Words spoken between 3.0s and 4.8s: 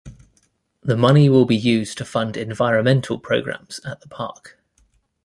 programs at the park.